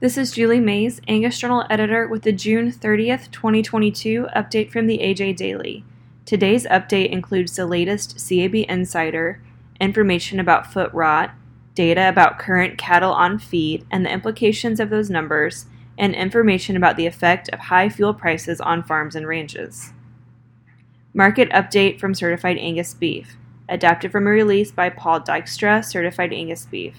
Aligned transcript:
This 0.00 0.16
is 0.16 0.30
Julie 0.30 0.60
Mays, 0.60 1.00
Angus 1.08 1.40
Journal 1.40 1.64
editor, 1.68 2.06
with 2.06 2.22
the 2.22 2.30
June 2.30 2.70
30th, 2.70 3.32
2022 3.32 4.28
update 4.36 4.70
from 4.70 4.86
the 4.86 4.98
AJ 4.98 5.34
Daily. 5.34 5.84
Today's 6.24 6.66
update 6.66 7.10
includes 7.10 7.56
the 7.56 7.66
latest 7.66 8.16
CAB 8.16 8.54
Insider, 8.68 9.42
information 9.80 10.38
about 10.38 10.72
foot 10.72 10.94
rot, 10.94 11.32
data 11.74 12.08
about 12.08 12.38
current 12.38 12.78
cattle 12.78 13.10
on 13.12 13.40
feed 13.40 13.84
and 13.90 14.06
the 14.06 14.12
implications 14.12 14.78
of 14.78 14.88
those 14.88 15.10
numbers, 15.10 15.66
and 15.98 16.14
information 16.14 16.76
about 16.76 16.96
the 16.96 17.06
effect 17.06 17.48
of 17.48 17.58
high 17.58 17.88
fuel 17.88 18.14
prices 18.14 18.60
on 18.60 18.84
farms 18.84 19.16
and 19.16 19.26
ranches. 19.26 19.92
Market 21.12 21.50
update 21.50 21.98
from 21.98 22.14
Certified 22.14 22.58
Angus 22.58 22.94
Beef, 22.94 23.36
adapted 23.68 24.12
from 24.12 24.28
a 24.28 24.30
release 24.30 24.70
by 24.70 24.90
Paul 24.90 25.22
Dykstra, 25.22 25.84
Certified 25.84 26.32
Angus 26.32 26.66
Beef. 26.66 26.94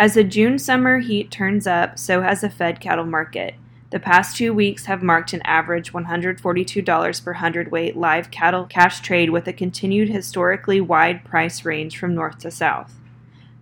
As 0.00 0.14
the 0.14 0.24
June 0.24 0.58
summer 0.58 1.00
heat 1.00 1.30
turns 1.30 1.66
up, 1.66 1.98
so 1.98 2.22
has 2.22 2.40
the 2.40 2.48
fed 2.48 2.80
cattle 2.80 3.04
market. 3.04 3.54
The 3.90 4.00
past 4.00 4.34
two 4.34 4.54
weeks 4.54 4.86
have 4.86 5.02
marked 5.02 5.34
an 5.34 5.42
average 5.42 5.92
$142 5.92 7.22
per 7.22 7.32
hundredweight 7.34 7.98
live 7.98 8.30
cattle 8.30 8.64
cash 8.64 9.00
trade 9.00 9.28
with 9.28 9.46
a 9.46 9.52
continued 9.52 10.08
historically 10.08 10.80
wide 10.80 11.22
price 11.22 11.66
range 11.66 11.98
from 11.98 12.14
north 12.14 12.38
to 12.38 12.50
south. 12.50 12.94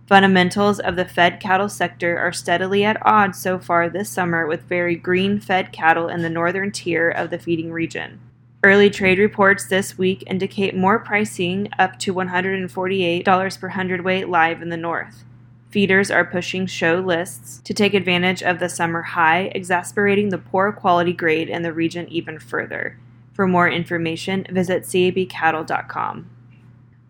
Fundamentals 0.07 0.79
of 0.79 0.95
the 0.95 1.03
fed 1.03 1.41
cattle 1.41 1.67
sector 1.67 2.17
are 2.17 2.31
steadily 2.31 2.85
at 2.85 3.05
odds 3.05 3.37
so 3.37 3.59
far 3.59 3.89
this 3.89 4.09
summer 4.09 4.47
with 4.47 4.61
very 4.61 4.95
green 4.95 5.41
fed 5.41 5.73
cattle 5.73 6.07
in 6.07 6.21
the 6.21 6.29
northern 6.29 6.71
tier 6.71 7.09
of 7.09 7.31
the 7.31 7.37
feeding 7.37 7.73
region. 7.73 8.17
Early 8.63 8.89
trade 8.89 9.19
reports 9.19 9.65
this 9.67 9.97
week 9.97 10.23
indicate 10.25 10.73
more 10.73 10.99
pricing 10.99 11.67
up 11.77 11.99
to 11.99 12.13
$148 12.13 13.59
per 13.59 13.67
hundredweight 13.67 14.29
live 14.29 14.61
in 14.61 14.69
the 14.69 14.77
north. 14.77 15.25
Feeders 15.69 16.09
are 16.09 16.25
pushing 16.25 16.65
show 16.65 16.95
lists 16.95 17.61
to 17.63 17.75
take 17.75 17.93
advantage 17.93 18.41
of 18.41 18.57
the 18.57 18.69
summer 18.69 19.03
high, 19.03 19.51
exasperating 19.53 20.29
the 20.29 20.39
poor 20.39 20.71
quality 20.71 21.13
grade 21.13 21.47
in 21.47 21.61
the 21.61 21.71
region 21.71 22.07
even 22.09 22.39
further. 22.39 22.97
For 23.33 23.47
more 23.47 23.69
information, 23.69 24.47
visit 24.49 24.83
cabcattle.com. 24.83 26.29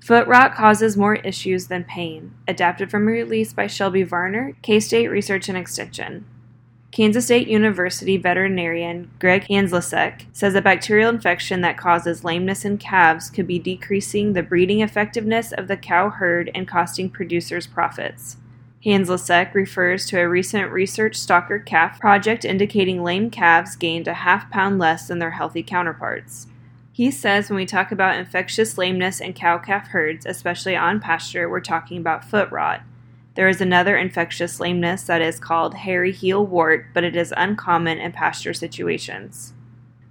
Foot 0.01 0.27
rot 0.27 0.55
causes 0.55 0.97
more 0.97 1.15
issues 1.15 1.67
than 1.67 1.85
pain. 1.85 2.33
Adapted 2.49 2.91
from 2.91 3.07
a 3.07 3.11
release 3.11 3.53
by 3.53 3.67
Shelby 3.67 4.03
Varner, 4.03 4.55
K 4.61 4.81
State 4.81 5.07
Research 5.07 5.47
and 5.47 5.57
Extension. 5.57 6.25
Kansas 6.91 7.25
State 7.25 7.47
University 7.47 8.17
veterinarian 8.17 9.11
Greg 9.19 9.45
Hanzlicek 9.49 10.25
says 10.33 10.55
a 10.55 10.61
bacterial 10.61 11.09
infection 11.09 11.61
that 11.61 11.77
causes 11.77 12.23
lameness 12.23 12.65
in 12.65 12.77
calves 12.77 13.29
could 13.29 13.45
be 13.45 13.59
decreasing 13.59 14.33
the 14.33 14.43
breeding 14.43 14.81
effectiveness 14.81 15.51
of 15.51 15.67
the 15.67 15.77
cow 15.77 16.09
herd 16.09 16.49
and 16.55 16.67
costing 16.67 17.09
producers 17.09 17.67
profits. 17.67 18.37
Hanzlicek 18.85 19.53
refers 19.53 20.05
to 20.05 20.19
a 20.19 20.29
recent 20.29 20.71
research 20.71 21.17
stocker 21.17 21.63
calf 21.63 21.99
project 21.99 22.45
indicating 22.45 23.03
lame 23.03 23.29
calves 23.29 23.75
gained 23.75 24.07
a 24.07 24.13
half 24.13 24.49
pound 24.49 24.79
less 24.79 25.07
than 25.07 25.19
their 25.19 25.31
healthy 25.31 25.61
counterparts. 25.63 26.47
He 26.93 27.11
says 27.11 27.49
when 27.49 27.57
we 27.57 27.65
talk 27.65 27.91
about 27.91 28.17
infectious 28.17 28.77
lameness 28.77 29.19
in 29.19 29.33
cow 29.33 29.57
calf 29.57 29.89
herds, 29.89 30.25
especially 30.25 30.77
on 30.77 31.01
pasture, 31.01 31.49
we're 31.49 31.59
talking 31.59 31.97
about 31.97 32.23
foot 32.23 32.49
rot. 32.51 32.81
There 33.35 33.49
is 33.49 33.61
another 33.61 33.97
infectious 33.97 34.59
lameness 34.59 35.03
that 35.03 35.21
is 35.21 35.39
called 35.39 35.75
hairy 35.75 36.11
heel 36.11 36.45
wart, 36.45 36.87
but 36.93 37.03
it 37.03 37.15
is 37.15 37.33
uncommon 37.35 37.97
in 37.99 38.11
pasture 38.13 38.53
situations. 38.53 39.53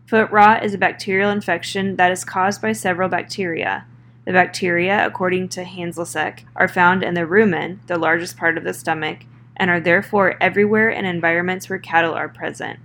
Foot 0.06 0.30
rot 0.30 0.64
is 0.64 0.72
a 0.72 0.78
bacterial 0.78 1.30
infection 1.30 1.96
that 1.96 2.12
is 2.12 2.24
caused 2.24 2.62
by 2.62 2.72
several 2.72 3.08
bacteria. 3.08 3.86
The 4.28 4.34
bacteria, 4.34 5.06
according 5.06 5.48
to 5.48 5.64
Hanzlicek, 5.64 6.40
are 6.54 6.68
found 6.68 7.02
in 7.02 7.14
the 7.14 7.22
rumen, 7.22 7.78
the 7.86 7.96
largest 7.96 8.36
part 8.36 8.58
of 8.58 8.64
the 8.64 8.74
stomach, 8.74 9.20
and 9.56 9.70
are 9.70 9.80
therefore 9.80 10.36
everywhere 10.38 10.90
in 10.90 11.06
environments 11.06 11.70
where 11.70 11.78
cattle 11.78 12.12
are 12.12 12.28
present. 12.28 12.78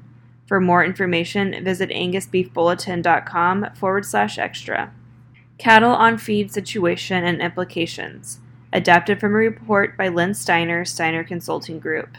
For 0.45 0.61
more 0.61 0.85
information, 0.85 1.61
visit 1.61 1.89
angusbeefbulletin.com 1.89 3.73
forward 3.75 4.05
slash 4.05 4.37
extra. 4.37 4.93
Cattle 5.57 5.91
on 5.91 6.17
feed 6.17 6.49
situation 6.53 7.25
and 7.25 7.41
implications. 7.41 8.39
Adapted 8.71 9.19
from 9.19 9.33
a 9.33 9.35
report 9.35 9.97
by 9.97 10.07
Len 10.07 10.33
Steiner, 10.33 10.85
Steiner 10.85 11.25
Consulting 11.25 11.77
Group. 11.77 12.15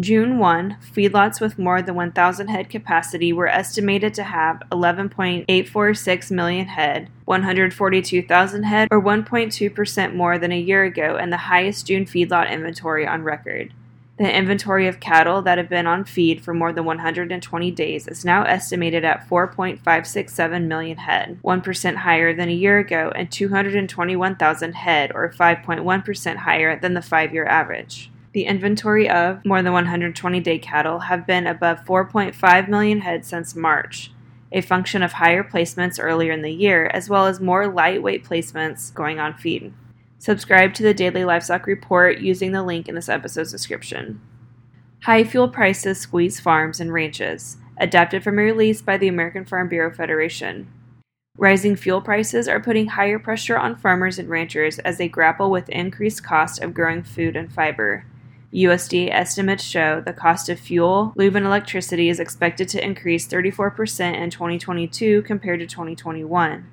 June 0.00 0.38
1, 0.38 0.76
feedlots 0.92 1.40
with 1.40 1.56
more 1.56 1.80
than 1.80 1.94
1,000 1.94 2.48
head 2.48 2.68
capacity 2.68 3.32
were 3.32 3.46
estimated 3.46 4.12
to 4.14 4.24
have 4.24 4.60
11.846 4.72 6.30
million 6.32 6.66
head, 6.66 7.08
142,000 7.26 8.62
head, 8.64 8.88
or 8.90 9.00
1.2% 9.00 10.14
more 10.14 10.36
than 10.36 10.50
a 10.50 10.58
year 10.58 10.82
ago, 10.82 11.16
and 11.16 11.32
the 11.32 11.36
highest 11.36 11.86
June 11.86 12.06
feedlot 12.06 12.50
inventory 12.50 13.06
on 13.06 13.22
record. 13.22 13.72
The 14.16 14.36
inventory 14.36 14.88
of 14.88 14.98
cattle 14.98 15.42
that 15.42 15.58
have 15.58 15.68
been 15.68 15.86
on 15.86 16.04
feed 16.04 16.42
for 16.42 16.52
more 16.52 16.72
than 16.72 16.84
120 16.84 17.70
days 17.70 18.08
is 18.08 18.24
now 18.24 18.42
estimated 18.42 19.04
at 19.04 19.28
4.567 19.28 20.66
million 20.66 20.98
head, 20.98 21.38
1% 21.44 21.94
higher 21.96 22.34
than 22.34 22.48
a 22.48 22.52
year 22.52 22.80
ago, 22.80 23.12
and 23.14 23.30
221,000 23.30 24.72
head, 24.72 25.12
or 25.14 25.32
5.1% 25.32 26.36
higher 26.36 26.78
than 26.80 26.94
the 26.94 27.02
five 27.02 27.32
year 27.32 27.46
average 27.46 28.10
the 28.34 28.46
inventory 28.46 29.08
of 29.08 29.44
more 29.44 29.62
than 29.62 29.72
120 29.72 30.40
day 30.40 30.58
cattle 30.58 30.98
have 30.98 31.24
been 31.24 31.46
above 31.46 31.84
4.5 31.84 32.68
million 32.68 33.00
head 33.00 33.24
since 33.24 33.54
March, 33.54 34.10
a 34.50 34.60
function 34.60 35.04
of 35.04 35.12
higher 35.12 35.44
placements 35.44 36.02
earlier 36.02 36.32
in 36.32 36.42
the 36.42 36.50
year, 36.50 36.90
as 36.92 37.08
well 37.08 37.26
as 37.26 37.38
more 37.38 37.68
lightweight 37.68 38.24
placements 38.24 38.92
going 38.92 39.20
on 39.20 39.34
feed. 39.34 39.72
Subscribe 40.18 40.74
to 40.74 40.82
the 40.82 40.92
Daily 40.92 41.24
Livestock 41.24 41.64
Report 41.68 42.18
using 42.18 42.50
the 42.50 42.64
link 42.64 42.88
in 42.88 42.96
this 42.96 43.08
episode's 43.08 43.52
description. 43.52 44.20
High 45.02 45.22
fuel 45.22 45.48
prices 45.48 46.00
squeeze 46.00 46.40
farms 46.40 46.80
and 46.80 46.92
ranches, 46.92 47.58
adapted 47.78 48.24
from 48.24 48.40
a 48.40 48.42
release 48.42 48.82
by 48.82 48.96
the 48.96 49.06
American 49.06 49.44
Farm 49.44 49.68
Bureau 49.68 49.94
Federation. 49.94 50.66
Rising 51.38 51.76
fuel 51.76 52.00
prices 52.00 52.48
are 52.48 52.60
putting 52.60 52.88
higher 52.88 53.20
pressure 53.20 53.56
on 53.56 53.76
farmers 53.76 54.18
and 54.18 54.28
ranchers 54.28 54.80
as 54.80 54.98
they 54.98 55.08
grapple 55.08 55.52
with 55.52 55.68
increased 55.68 56.24
cost 56.24 56.60
of 56.60 56.74
growing 56.74 57.04
food 57.04 57.36
and 57.36 57.52
fiber. 57.52 58.04
USDA 58.54 59.10
estimates 59.10 59.64
show 59.64 60.00
the 60.00 60.12
cost 60.12 60.48
of 60.48 60.60
fuel, 60.60 61.12
lube, 61.16 61.34
and 61.34 61.44
electricity 61.44 62.08
is 62.08 62.20
expected 62.20 62.68
to 62.68 62.84
increase 62.84 63.26
34% 63.26 64.14
in 64.14 64.30
2022 64.30 65.22
compared 65.22 65.58
to 65.58 65.66
2021. 65.66 66.64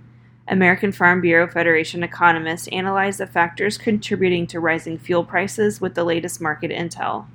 American 0.48 0.92
Farm 0.92 1.22
Bureau 1.22 1.48
Federation 1.48 2.04
economists 2.04 2.68
analyze 2.68 3.18
the 3.18 3.26
factors 3.26 3.80
contributing 3.80 4.46
to 4.48 4.60
rising 4.60 5.00
fuel 5.00 5.24
prices 5.24 5.82
with 5.82 5.96
the 5.96 6.04
latest 6.04 6.40
market 6.40 6.70
intel. 6.70 7.26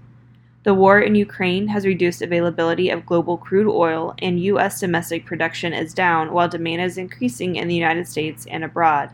The 0.63 0.75
war 0.75 1.01
in 1.01 1.17
Ukraine 1.17 1.69
has 1.69 1.85
reduced 1.85 2.23
availability 2.23 2.89
of 2.89 3.07
global 3.07 3.37
crude 3.37 3.69
oil, 3.69 4.15
and 4.21 4.39
U.S. 4.41 4.79
domestic 4.79 5.27
production 5.27 5.73
is 5.73 5.93
down 5.93 6.33
while 6.33 6.49
demand 6.49 6.83
is 6.83 6.99
increasing 6.99 7.57
in 7.57 7.67
the 7.67 7.75
United 7.75 8.07
States 8.07 8.47
and 8.47 8.63
abroad. 8.63 9.11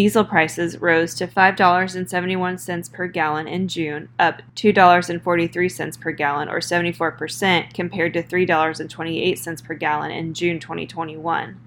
Diesel 0.00 0.24
prices 0.24 0.78
rose 0.78 1.14
to 1.16 1.26
$5.71 1.26 2.90
per 2.90 3.06
gallon 3.06 3.46
in 3.46 3.68
June, 3.68 4.08
up 4.18 4.40
$2.43 4.56 6.00
per 6.00 6.12
gallon 6.12 6.48
or 6.48 6.60
74% 6.60 7.74
compared 7.74 8.14
to 8.14 8.22
$3.28 8.22 9.62
per 9.62 9.74
gallon 9.74 10.10
in 10.10 10.32
June 10.32 10.58
2021. 10.58 11.60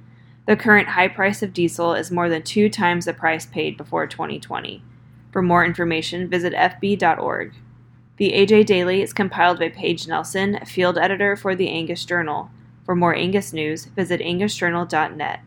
The 0.47 0.55
current 0.55 0.88
high 0.88 1.09
price 1.09 1.44
of 1.44 1.53
diesel 1.53 1.94
is 1.94 2.09
more 2.09 2.27
than 2.27 2.41
two 2.41 2.69
times 2.69 3.05
the 3.05 3.13
price 3.13 3.45
paid 3.45 3.77
before 3.77 4.07
2020. 4.07 4.83
For 5.31 5.44
more 5.44 5.63
information, 5.63 6.27
visit 6.27 6.53
fb.org. 6.53 7.53
The 8.17 8.31
AJ 8.31 8.65
Daily 8.65 9.03
is 9.03 9.13
compiled 9.13 9.59
by 9.59 9.69
Paige 9.69 10.07
Nelson, 10.07 10.57
field 10.65 10.97
editor 10.97 11.35
for 11.35 11.53
the 11.53 11.69
Angus 11.69 12.03
Journal. 12.03 12.50
For 12.83 12.95
more 12.95 13.15
Angus 13.15 13.53
news, 13.53 13.85
visit 13.85 14.21
angusjournal.net. 14.21 15.41